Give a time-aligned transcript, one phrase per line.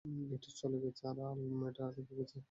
[0.21, 2.37] British চলে গেছে আর আলমেডা রেখে গেছে।